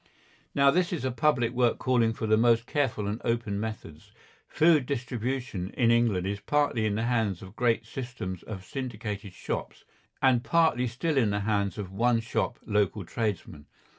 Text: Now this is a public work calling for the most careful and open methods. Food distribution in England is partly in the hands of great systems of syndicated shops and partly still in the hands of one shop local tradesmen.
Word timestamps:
Now 0.55 0.71
this 0.71 0.91
is 0.91 1.05
a 1.05 1.11
public 1.11 1.51
work 1.51 1.77
calling 1.77 2.11
for 2.11 2.25
the 2.25 2.35
most 2.35 2.65
careful 2.65 3.05
and 3.05 3.21
open 3.23 3.59
methods. 3.59 4.11
Food 4.47 4.87
distribution 4.87 5.69
in 5.75 5.91
England 5.91 6.25
is 6.25 6.39
partly 6.39 6.87
in 6.87 6.95
the 6.95 7.03
hands 7.03 7.43
of 7.43 7.55
great 7.55 7.85
systems 7.85 8.41
of 8.41 8.65
syndicated 8.65 9.33
shops 9.33 9.83
and 10.19 10.43
partly 10.43 10.87
still 10.87 11.17
in 11.17 11.29
the 11.29 11.41
hands 11.41 11.77
of 11.77 11.91
one 11.91 12.19
shop 12.19 12.57
local 12.65 13.05
tradesmen. 13.05 13.67